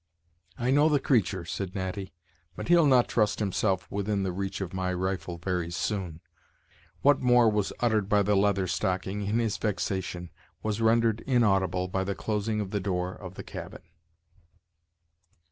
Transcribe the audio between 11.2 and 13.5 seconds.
inaudible by the closing of the door of the